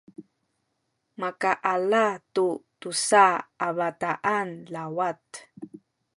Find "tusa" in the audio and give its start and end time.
2.81-3.25